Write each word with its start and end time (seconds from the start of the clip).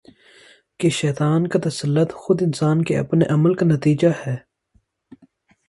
کہ 0.79 0.89
شیطان 0.89 1.47
کا 1.47 1.59
تسلط 1.63 2.13
خود 2.13 2.41
انسان 2.41 2.83
کے 2.83 2.97
اپنے 2.97 3.25
عمل 3.29 3.53
کا 3.53 3.65
نتیجہ 3.65 4.07
ہے 4.27 4.35